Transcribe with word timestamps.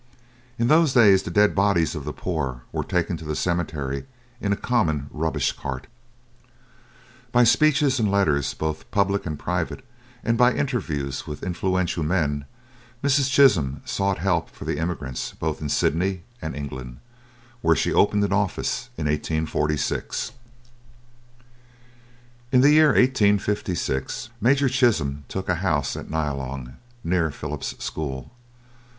In 0.57 0.67
those 0.67 0.93
days 0.95 1.21
the 1.21 1.29
dead 1.29 1.53
bodies 1.53 1.93
of 1.93 2.05
the 2.05 2.11
poor 2.11 2.63
were 2.71 2.83
taken 2.83 3.17
to 3.17 3.23
the 3.23 3.35
cemetery 3.35 4.07
in 4.39 4.51
a 4.51 4.55
common 4.55 5.05
rubbish 5.11 5.51
cart. 5.51 5.85
By 7.31 7.43
speeches 7.43 7.99
and 7.99 8.09
letters 8.09 8.55
both 8.55 8.89
public 8.89 9.27
and 9.27 9.37
private, 9.37 9.85
and 10.23 10.39
by 10.39 10.53
interviews 10.55 11.27
with 11.27 11.43
influential 11.43 12.01
men, 12.01 12.45
Mrs. 13.03 13.29
Chisholm 13.29 13.83
sought 13.85 14.17
help 14.17 14.49
for 14.49 14.65
the 14.65 14.79
emigrants 14.79 15.33
both 15.33 15.61
in 15.61 15.69
Sydney 15.69 16.23
and 16.41 16.55
England, 16.55 16.97
where 17.61 17.75
she 17.75 17.93
opened 17.93 18.23
an 18.23 18.33
office 18.33 18.89
in 18.97 19.05
1846. 19.05 20.31
In 22.51 22.61
the 22.61 22.71
year 22.71 22.87
1856 22.93 24.31
Major 24.41 24.67
Chisholm 24.67 25.25
took 25.27 25.47
a 25.47 25.53
house 25.61 25.95
at 25.95 26.09
Nyalong, 26.09 26.77
near 27.03 27.29
Philip's 27.29 27.75
school. 27.85 28.31